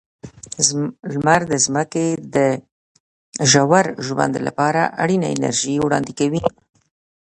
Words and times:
لمر 1.13 1.41
د 1.51 1.53
ځمکې 1.65 2.07
د 2.35 2.37
ژور 3.51 3.85
ژوند 4.05 4.33
لپاره 4.47 4.81
اړینه 5.03 5.27
انرژي 5.35 5.75
وړاندې 5.79 6.11
کوي. 6.19 6.41